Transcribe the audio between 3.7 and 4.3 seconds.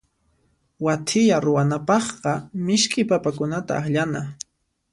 akllana.